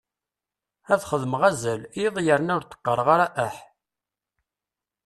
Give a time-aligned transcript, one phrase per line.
[0.93, 3.55] Ad xedmeɣ azal iḍ yerna ur d-qqareɣ ara aḥ.